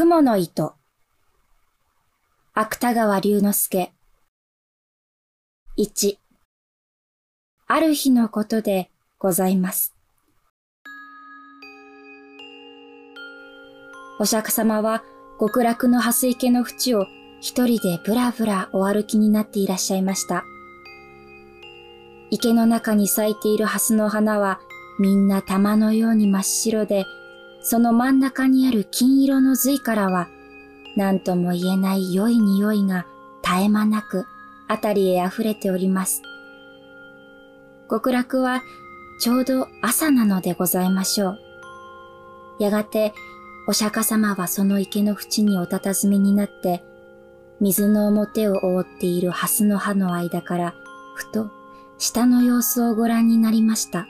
[0.00, 0.74] 雲の糸。
[2.54, 3.90] 芥川龍之介。
[5.74, 6.20] 一。
[7.66, 9.96] ある日のことでございます。
[14.20, 15.02] お釈迦様は
[15.40, 17.04] 極楽の蓮池の淵を
[17.40, 20.44] 一人でぶらぶらお歩きになっていらっしゃいました。
[22.30, 24.60] 池の中に咲いている蓮の花は
[25.00, 27.04] みんな玉のように真っ白で、
[27.60, 30.28] その真ん中にある金色の髄からは、
[30.96, 33.06] 何とも言えない良い匂いが
[33.42, 34.26] 絶え間なく
[34.68, 36.22] あたりへ溢れております。
[37.90, 38.62] 極楽は
[39.20, 41.38] ちょうど朝なのでございましょう。
[42.60, 43.12] やがて
[43.66, 46.82] お釈迦様はその池の縁にお佇めになって、
[47.60, 50.74] 水の表を覆っている蓮の葉の間から、
[51.14, 51.50] ふと
[51.98, 54.06] 下の様子をご覧になりました。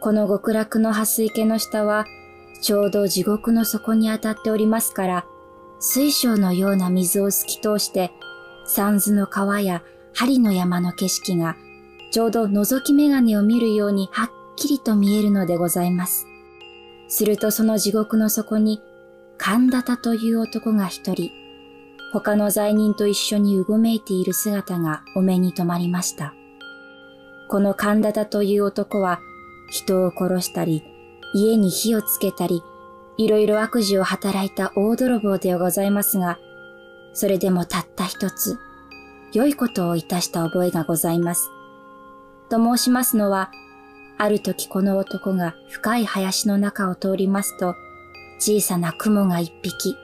[0.00, 2.04] この極楽の蓮池の下は、
[2.62, 5.26] ちょうど地獄の底に当たっておりますから、
[5.78, 8.12] 水晶のような水を透き通して、
[8.66, 9.82] 三途の川や
[10.14, 11.56] 針の山の景色が、
[12.10, 16.26] ちょうど覗き眼鏡を見るようにはっきりと見えるのでございます。
[17.08, 18.82] するとその地獄の底に、
[19.38, 21.30] 神田田という男が一人、
[22.12, 26.34] 他の罪人と一緒にうごめいている姿がお目に留まりました。
[27.48, 29.20] この神田田という男は、
[29.70, 30.82] 人を殺したり、
[31.34, 32.62] 家に火をつけたり、
[33.16, 36.38] いろいろ悪事を働いた大泥棒ではございますが、
[37.12, 38.58] それでもたった一つ、
[39.32, 41.50] 良いことをいたした覚えがございます。
[42.48, 43.50] と申しますのは、
[44.18, 47.74] ある時この男が深い林の中を通りますと、
[48.38, 49.96] 小さな雲が一匹、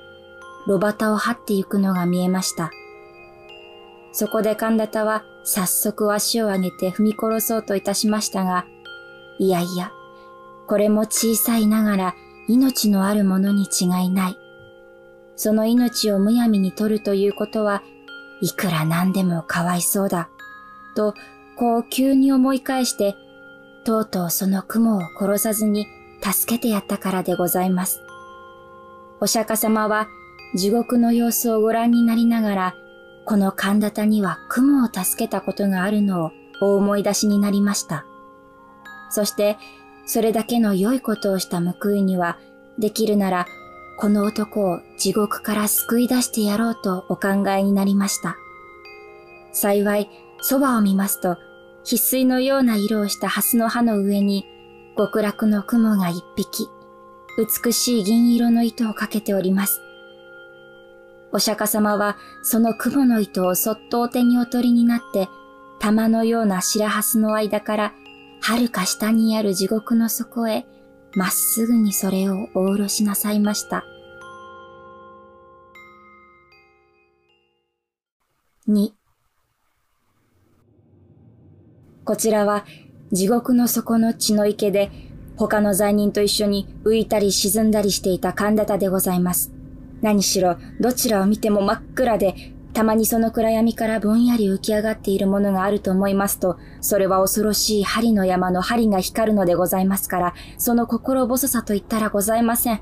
[0.67, 2.71] 炉端を張ってゆくのが見えました。
[4.13, 8.67] そこで神田田は早速足を上げて踏み殺そうといたしましたが、
[9.39, 9.93] いやいや、
[10.67, 12.15] これも小さいながら
[12.49, 14.39] 命のあるものに違いない。
[15.37, 17.83] その命をむやみに取るということは、
[18.41, 20.29] いくらなんでもかわいそうだ。
[20.95, 21.15] と、
[21.57, 23.15] こう急に思い返して、
[23.85, 25.87] とうとうその雲を殺さずに
[26.23, 28.01] 助けてやったからでございます。
[29.21, 30.09] お釈迦様は
[30.55, 32.75] 地獄の様子をご覧になりながら、
[33.25, 38.07] この神田田には雲を助けたことがあるのをお思い出しになりました。
[39.13, 39.59] そして、
[40.07, 42.39] それだけの良いことをした報いには、
[42.79, 43.47] できるなら、
[43.99, 48.37] この男を地獄から救い出してやろうとお考えになりました。
[49.53, 50.09] 幸い、
[50.41, 51.37] そばを見ますと、
[51.85, 54.47] 翡翠のような色をした蓮の葉の上に、
[54.97, 56.69] 極楽の雲が一匹、
[57.65, 59.81] 美しい銀色の糸をかけております。
[61.33, 65.29] お釈迦様はその雲の糸をそっとお手にお取りになって、
[65.81, 67.95] 玉のような白蓮の間から
[68.45, 70.67] 遥か下にある地獄の底へ、
[71.15, 73.85] まっすぐにそれをお下ろしなさいました。
[78.69, 78.91] 2
[82.05, 82.65] こちらは
[83.13, 84.91] 地獄の底の血の池で
[85.37, 89.53] 他の罪人と一緒に浮いたり沈んだりしていた神田田でございます。
[90.01, 102.81] 何しろどちらを見ても真っ暗でたまにその暗闇からぼんやり浮き上がっているものがあると思いますと、それは恐ろしい針の山の針が光るのでございますから、その心細さと言ったらございません。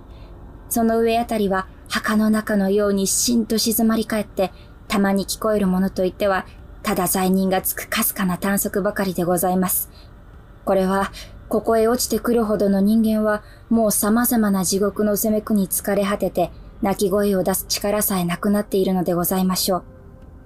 [0.68, 4.52] その上あたりは墓の中のようにしんと静まり返って、
[4.86, 6.46] たまに聞こえるものといっては、
[6.82, 9.90] ただ罪人がつくかすかな探索ばかりでございます。
[10.64, 11.10] これは、
[11.48, 19.84] ここへ落ちてくるほどの人間は、もう様々な地獄の攻めくに疲れ果てて、泣き声を出す力さえなくなっているのでございましょう。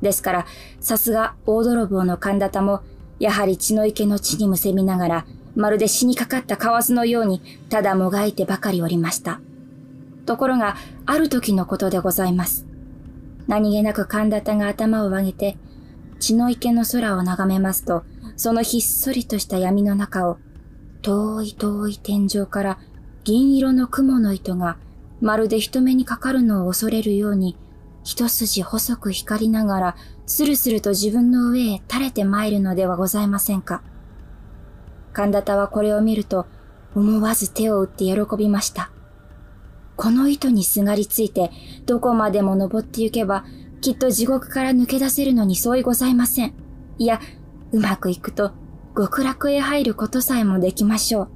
[0.02, 0.46] ですから、
[0.80, 2.82] さすが大泥棒の神田田も、
[3.18, 9.40] やはり血の池の地にむせみながら、まるで死にかかった蛙のように、ただもがいてばかりおりました。
[10.26, 12.66] ところが、ある時のことでございます。
[13.46, 15.56] 何気なく神田田が頭を上げて、
[16.18, 18.04] 血の池の空を眺めますと、
[18.36, 20.38] そのひっそりとした闇の中を、
[21.02, 22.78] 遠い遠い天井から
[23.24, 24.78] 銀色の雲の糸が
[25.20, 27.56] まるで人目にかかるのを恐れるように、
[28.04, 29.96] 一筋細く光りながら、
[30.26, 33.82] スルスルと自分の上へ垂れて参るのではございませんか。
[35.12, 36.46] 神田田はこれを見ると、
[36.94, 38.90] 思わず手を打って喜びました。
[39.96, 41.50] この糸にすがりついて、
[41.86, 43.44] どこまでも登って行けば、
[43.80, 46.54] きっと地獄から抜け出せるのに相違ございません。
[46.98, 47.20] いや、
[47.72, 48.52] うまくいくと、
[48.96, 51.28] 極楽へ入ることさえもできましょう。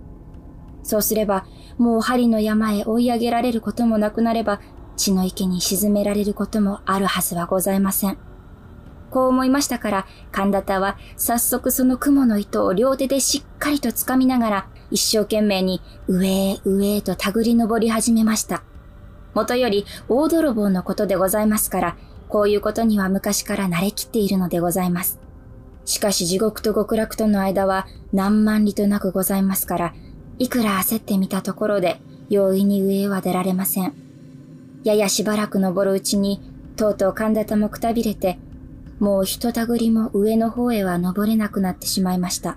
[0.88, 1.44] そうすれば、
[1.76, 4.58] もう針の山へ追い上げられることもなくなれば、
[4.96, 8.16] 血の池に沈められることもあるはずはございません。
[9.10, 18.62] こう思いましたから、神田田は早速その雲の糸を両手でしっかりと掴みながら、一生懸命に上へ上へと手繰り登り始めました。
[19.34, 21.96] もとより大泥棒のことでございますから、
[22.30, 25.18] こういうことには昔から慣れきっているのでございます。
[25.84, 29.94] しかし地獄と極楽との間は何万里となくございますから、
[30.38, 33.92] いくら焦ってみたところで容易に上へは出られません。
[34.84, 36.40] ややしばらく登るうちに、
[36.76, 38.38] とうとう神田もくたびれて、
[39.00, 42.56] もうひとたぐりも上の方へは登れなくなってしまいました。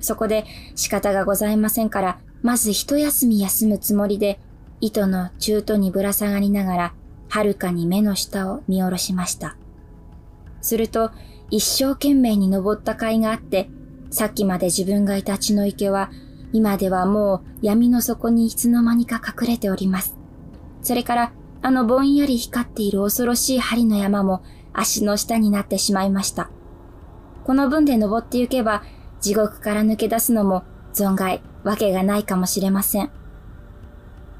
[0.00, 4.40] そこで仕方がございませんから、まず一休み休むつもりで、
[4.80, 6.94] 糸の中途にぶら下がりながら、
[7.28, 9.56] はるかに目の下を見下ろしました。
[10.60, 11.10] すると、
[11.50, 13.68] 一生懸命に登った甲斐があって、
[14.10, 16.10] さっきまで自分がいた血の池は、
[16.52, 20.16] 今ではもう闇の底にいつの間にか隠れております。
[20.82, 24.42] それから、あのぼんやり光っている恐ろしい針の山も
[24.72, 26.50] 足の下になってしまいました。
[27.44, 28.82] この分で登って行けば、
[29.20, 30.62] 地獄から抜け出すのも
[30.94, 33.10] 存外わけがないかもしれません。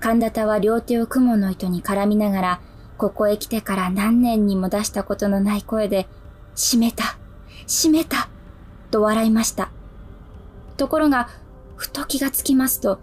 [0.01, 2.61] 神田田は両手を雲の糸に絡みながら、
[2.97, 6.09] ここへ来てから何年にも出したことのない声で、
[6.55, 7.19] 閉めた、
[7.67, 8.29] 閉めた、
[8.91, 9.71] と笑いました。
[10.77, 11.29] ところが、
[11.79, 12.99] ふと気がつきますと、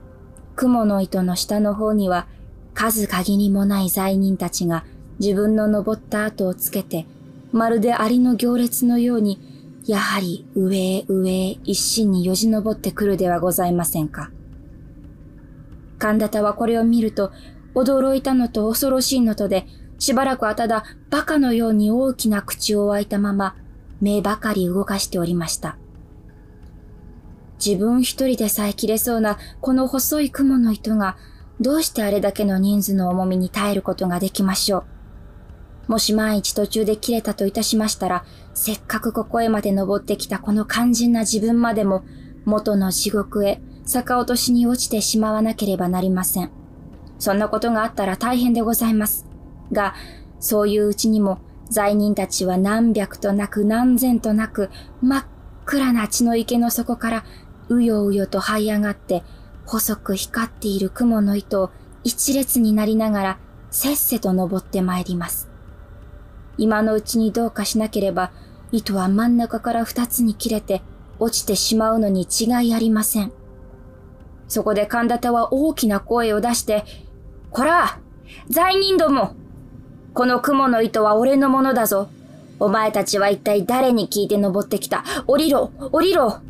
[0.57, 2.27] 雲の糸の下の方には、
[2.74, 4.83] 数限りもない罪人たちが
[5.19, 7.06] 自分の登った後をつけて、
[7.54, 9.39] まるでアリの行列のように
[9.86, 14.30] やはり上へ上へ一心によじ登ってくるではございませんか。
[15.98, 17.31] 神田田はこれを見ると、
[17.75, 19.68] 驚いたのと恐ろしいのとで、
[20.00, 23.56] しばらくはただ馬鹿のように大きな口を開いたまま、
[24.01, 25.78] 目ばかり動かしておりました。
[27.63, 31.18] 自分一人でさえ切れそうなこの細い雲の糸が、
[31.60, 35.92] どうしてあれだけの人数の重みに耐えることができましょう。
[35.92, 42.04] もし万一途中で切れたといたしましたら、せっかくここへまで登ってきたこの肝心な自分までも、
[42.46, 46.52] 元の地獄へ逆落としに落ちてしまわなければなりません。
[47.19, 49.25] そんなことがあったら大変でございます。
[49.72, 49.94] が、
[50.40, 54.69] そういううちにも、罪人たちは何百となく何千となく、
[55.02, 55.25] 真っ
[55.66, 57.25] 暗な血の池の底から、
[57.69, 59.23] うようよと這い上がって、
[59.65, 61.71] 細く光っている雲の糸を
[62.03, 63.39] 一列になりながら、
[63.71, 65.50] せっせと登ってまいります。
[66.57, 68.31] 今のうちにどうかしなければ、
[68.71, 70.81] 糸は真ん中から二つに切れて
[71.19, 73.31] 落ちてしまうのに違いありません。
[74.47, 76.85] そこで神田田は大きな声を出して、
[77.51, 78.00] こら
[78.50, 79.35] 罪人ども
[80.13, 82.09] この雲の糸は俺のものだぞ
[82.59, 85.03] お前たちは一体誰に聞いて登ってきた？
[85.27, 86.41] 降りろ降りろ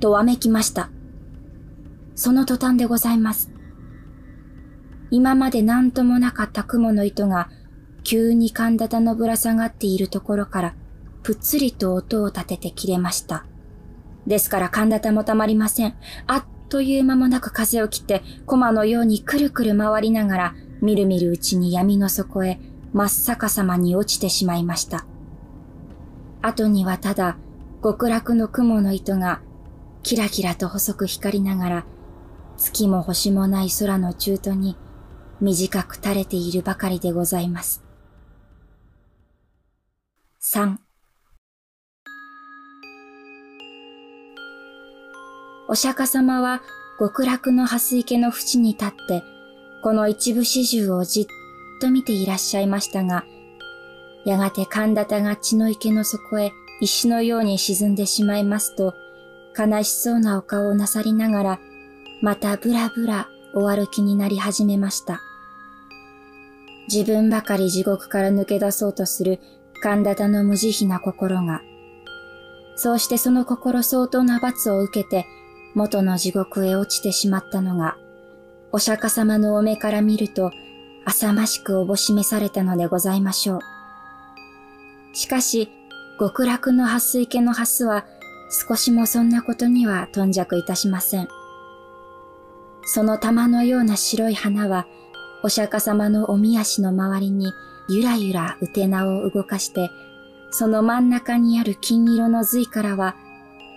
[0.00, 0.90] とわめきました。
[2.14, 3.50] その途端でございます。
[5.10, 7.50] 今まで何ともなかった雲の糸が
[8.04, 10.74] 急に神田田のぶら下がっているところから、
[11.22, 13.46] ぷっつりと音を立てて切れました。
[14.26, 15.94] ですから神田田もたまりません。
[16.26, 22.60] あっという間もなく風を切って、駒のようにくるくる回りながら、みるみるうちに闇の底へ
[22.92, 25.06] 真っ逆さまに落ちてしまいました。
[26.42, 27.38] 後にはただ、
[27.82, 29.40] 極楽の雲の糸が、
[30.04, 31.86] キラキラと細く光りながら、
[32.58, 34.76] 月も星もない空の中途に、
[35.40, 37.82] 短く垂れているばかりでございます。
[40.42, 40.76] 3
[45.68, 46.60] お釈迦様は
[47.00, 49.22] 極楽の蓮池の淵に立って、
[49.82, 51.26] この一部始終をじっ
[51.80, 53.24] と見ていらっしゃいましたが、
[54.26, 58.92] やがて神田田が血の池の底へ石のように沈んでしまいますと、
[59.56, 61.60] 悲しそうなお顔をなさりながら、
[62.22, 65.20] またぶらぶらお歩きになり始めました。
[66.88, 69.40] 自分ばかり地獄から抜け出そうとする
[69.82, 71.62] 神田田の無慈悲な心が、
[72.76, 75.26] そうしてその心相当な罰を受けて
[75.74, 77.96] 元の地獄へ落ちてしまったのが、
[78.72, 80.50] お釈迦様のお目から見ると
[81.04, 83.60] 浅ましくおぼしめされたのでございましょう。
[85.12, 85.68] しかし、
[86.18, 88.04] 極楽の蓮水家の蓮は
[88.54, 91.28] 少しもそんなことには頓着いたしません。
[92.84, 94.86] その玉のような白い花は、
[95.42, 97.52] お釈迦様のおみ足の周りに
[97.88, 99.90] ゆらゆらうてなを動かして、
[100.50, 103.16] その真ん中にある金色の髄からは、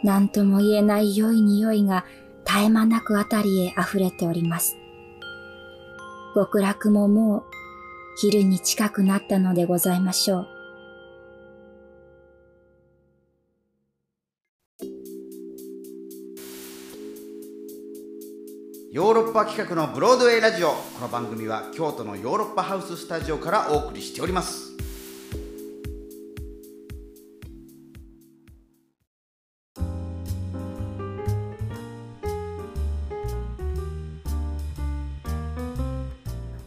[0.03, 2.05] 何とも言えない良い匂いが
[2.46, 4.77] 絶え間なくあたりへ溢れております。
[6.36, 7.43] 極楽ももう
[8.19, 10.56] 昼に近くなったのでございましょう。
[18.97, 24.75] ヨーロッパ企画のブロードウェイラジオこの番組は京都のヨーロッパハウススタジオからお送りしております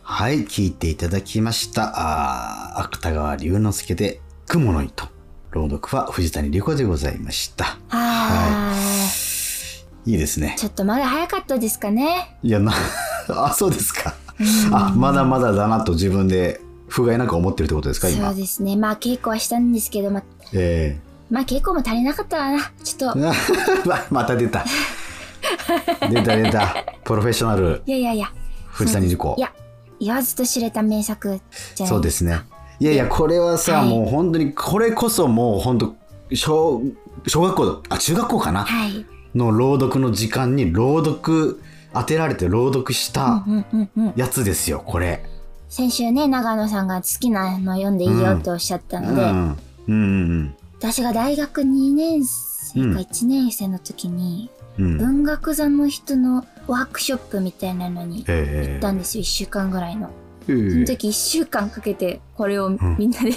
[0.03, 1.95] はい、聞いていただきました。
[1.97, 5.09] あ芥川龍之介で雲の糸。
[5.51, 7.77] 朗読は藤谷莉子でございました。
[7.89, 8.50] あい
[10.07, 10.61] いですねー。
[10.61, 12.37] ちょっとまだ早かったですかね。
[12.43, 12.73] いや、な、
[13.29, 14.15] あ、そうですか。
[14.73, 18.35] あ、まだまだだなと自分で不甲斐なく思ってるってことですか、そ今う。
[18.35, 18.77] ですね。
[18.77, 20.99] まあ稽古はしたんですけど、まえ
[21.31, 22.73] まあ稽古も足りなかったわな。
[22.83, 23.33] ちょっと、え
[23.87, 24.65] ままた出た。
[26.11, 26.75] 出た出た。
[27.05, 28.33] プロフェッショナル、いやいやいや。
[28.71, 29.41] 藤谷莉子い。
[29.41, 29.53] や、
[30.01, 31.41] 言わずと知れた名作
[31.75, 32.41] じゃないそうですね。
[32.79, 35.95] いやいや、これはさ、はいもう本当に、これこそもう本当、
[36.35, 36.83] 小、
[37.27, 39.05] 小学校、あ、中学校かな、はい。
[39.35, 41.61] の朗読の時間に朗読、
[41.93, 43.45] 当てられて朗読した。
[44.17, 45.25] やつですよ、これ。
[45.69, 49.57] 先週ね、長野さんが好きなの読んでいいよっておっしゃったので、うん。
[49.89, 54.51] うんうん私が大学2年生うんか1年生の時に。
[54.79, 60.11] 文学座の人のワークショップみたいなのに行えったんですよ、1週間ぐらいの。
[60.49, 63.33] えその時1週間かけてこれをみんなで、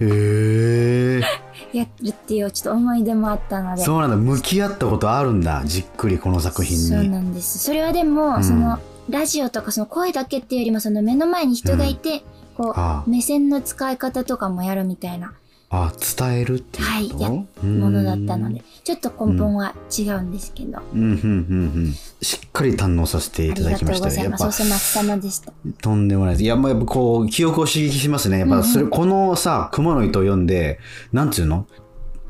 [0.00, 3.82] ええやるっていうちょっと思い出もあったので。
[3.82, 4.16] そうなんだ。
[4.16, 5.62] 向き合ったことあるんだ。
[5.64, 7.10] じっくりこの作品そうに。
[7.10, 7.58] なんです。
[7.58, 8.78] それはでも、うんその、
[9.10, 12.22] ラジオとかその声だけっていうよりも、その目の前に人がいて、
[12.56, 15.32] こあう、目線の使い方とかもやるみたいな
[15.70, 21.00] あ、伝えるっていうこと、はいやものだったので、ちょっと根本は違うんですけど、うん。
[21.00, 21.94] うん、うん、うん、うん。
[22.22, 24.14] しっかり堪能させていたありがとうだきましたね。
[24.14, 25.20] ございます。
[25.20, 25.52] でした。
[25.82, 26.44] とんでもないです。
[26.44, 28.38] いや、まあ、やっぱこう、記憶を刺激しますね。
[28.38, 30.80] やっぱ、それ、このさ、雲の糸を読んで、
[31.12, 31.66] なんていうの？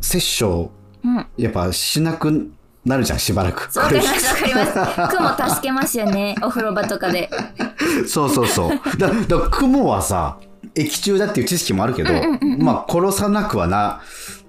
[0.00, 0.70] 殺生、
[1.04, 1.26] うん。
[1.36, 2.50] やっぱしなく
[2.84, 3.72] なるじゃん、しばらく。
[3.72, 5.16] そうわかります、わかります。
[5.16, 7.30] 雲助けますよね、お風呂場とかで。
[8.08, 8.98] そうそうそう。
[8.98, 10.38] だ、だから雲はさ、
[10.78, 12.12] 液中だっていう知識もあるけど、
[12.58, 14.00] まあ、殺さなくはな、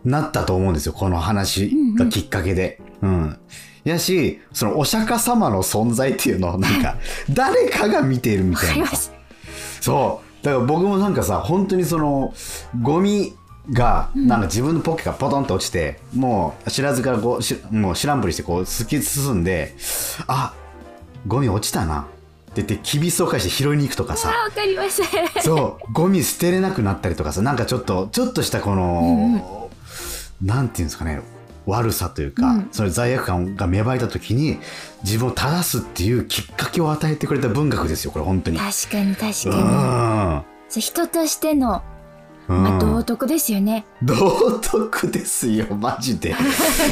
[0.06, 0.94] なったと思うんですよ。
[0.94, 2.80] この話がきっかけで。
[3.02, 3.40] うん。
[3.84, 6.96] やし、そのお釈迦様の存在っていうのを なんか、
[7.30, 8.88] 誰かが見ているみわたいな。
[9.82, 10.46] そう。
[10.46, 12.34] だから僕もなんかさ、本当にその、
[12.82, 13.34] ゴミ
[13.72, 19.76] が、なんか自分のポッケからポトンと落ちて、もう知らずからこう、しもう知らんぷりしてこう、突き進んで、
[20.28, 20.54] あ、
[21.28, 22.08] ゴミ落ちたな。
[22.62, 24.32] って言って、きびすを返して拾いに行くとかさ。
[24.34, 25.02] あ、わかります。
[25.44, 29.70] そう、ゴミ捨てれなくなったりとかさ、なんかちょっと、ちょっとしたこの、
[30.42, 31.22] なんていうんですかね、
[31.66, 34.60] 悪さというか、うんそれ罪悪感が芽生えた時に、
[35.04, 38.58] 自分を正すっていうきっかけを与えてくれた文学ですよ、これ本当に。
[38.58, 40.46] 確かに確うかん。
[40.76, 40.82] に。
[40.82, 41.82] 人としての、
[43.10, 43.86] うんまあ、道徳ですよね。
[44.04, 46.36] 道徳ですよ、マジで。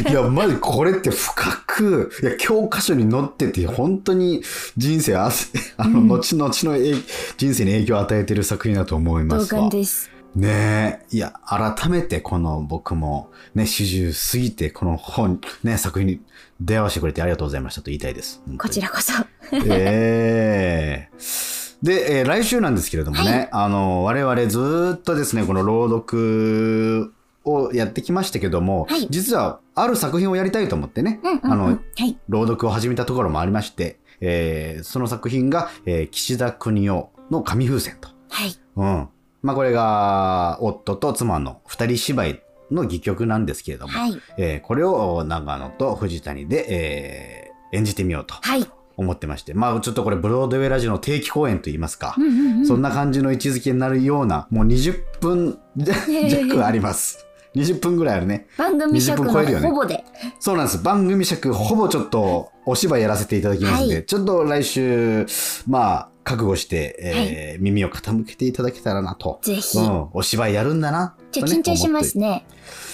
[0.10, 4.42] いや、マジこれって深く、いや、教科書に載ってて、本当に
[4.78, 5.30] 人生あ、
[5.78, 6.94] あの、うん後々の影
[7.38, 9.62] 人生に影響を与えてる作品だと思いま同すわ。
[9.62, 10.10] 感です。
[10.36, 11.16] ねえ。
[11.16, 16.22] いや、改めてこの僕もね、四十過ぎてこの本、ね、作品に
[16.62, 18.42] 出会わせてくれてありがとうございましたと言いたいです。
[18.58, 19.14] こちらこそ。
[19.52, 27.14] ええで、えー来週なんですけれどもね、あの、我々ずーっとですね、この朗読
[27.46, 31.72] をやってきましたけども、はい実はある作品をやりたいと思ってね、うんうんうんあの、は
[32.06, 32.18] い。
[32.30, 38.10] 朗読を始めたところもありまして、えーその作品が、えー岸田邦夫の紙風船と。
[38.30, 38.56] はい。
[38.76, 39.10] うん。
[39.44, 44.20] まあこれが夫と妻の二人芝居の戯曲なんですけれども、はい。
[44.38, 48.66] えーこれを長野と藤谷で、えー演じてみようとはい。
[48.98, 52.68] 思ってまして、まあちょっとこれブロードウェイラジオの定期公演といいますか、うんうんうん。
[52.68, 57.28] そんな感じの位置づけになるような、もう20分弱あります。
[57.56, 58.48] 20分ぐらいあるね。
[58.58, 60.04] 番組尺の20分超えるよねほぼで。
[60.40, 60.84] そうなんです。
[60.84, 65.26] 番組尺ほぼちょっとお芝居やらせていただきますので、はいちょっと来週、
[65.68, 69.40] まあ、覚悟して、えー耳を傾けていただけたらなと。
[69.42, 69.78] ぜひ。
[69.78, 71.16] うん、お芝居やるんだな。
[71.32, 72.46] ちょ、とね緊張しますね。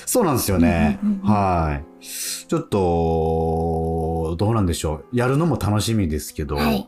[0.06, 1.00] そうなんですよね。
[1.04, 2.06] うんうんうんうんはい。
[2.48, 2.78] ちょっと、
[4.36, 5.18] どうなんでしょう。
[5.18, 6.88] やるのも楽しみですけど、はい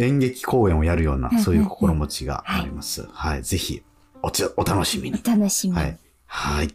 [0.00, 3.06] 演劇公演をやるようなそういう心持ちがあります。
[3.12, 3.42] はい。
[3.42, 3.82] ぜひ、
[4.22, 5.20] おち、お楽しみに。
[5.24, 5.76] お楽しみ。
[5.76, 5.98] はい。
[6.26, 6.74] はい。